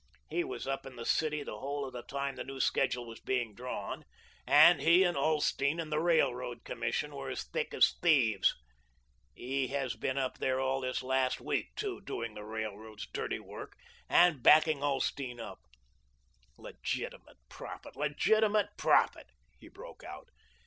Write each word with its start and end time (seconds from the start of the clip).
"He 0.31 0.43
was 0.43 0.65
up 0.65 0.87
in 0.87 0.95
the 0.95 1.05
city 1.05 1.43
the 1.43 1.59
whole 1.59 1.85
of 1.85 1.93
the 1.93 2.01
time 2.01 2.35
the 2.35 2.43
new 2.43 2.59
schedule 2.59 3.05
was 3.05 3.19
being 3.19 3.53
drawn, 3.53 4.03
and 4.47 4.81
he 4.81 5.03
and 5.03 5.15
Ulsteen 5.15 5.79
and 5.79 5.91
the 5.91 5.99
Railroad 5.99 6.63
Commission 6.63 7.13
were 7.13 7.29
as 7.29 7.43
thick 7.43 7.71
as 7.71 7.93
thieves. 8.01 8.55
He 9.35 9.67
has 9.67 9.95
been 9.95 10.17
up 10.17 10.39
there 10.39 10.59
all 10.59 10.81
this 10.81 11.03
last 11.03 11.39
week, 11.39 11.75
too, 11.75 12.01
doing 12.01 12.33
the 12.33 12.43
railroad's 12.43 13.05
dirty 13.13 13.39
work, 13.39 13.75
and 14.09 14.41
backing 14.41 14.81
Ulsteen 14.81 15.39
up. 15.39 15.59
'Legitimate 16.57 17.37
profit, 17.47 17.95
legitimate 17.95 18.75
profit,'" 18.77 19.29
he 19.59 19.67
broke 19.67 20.03
out. 20.03 20.29